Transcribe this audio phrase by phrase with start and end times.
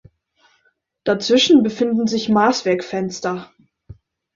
[1.03, 3.51] Dazwischen befinden sich Maßwerkfenster.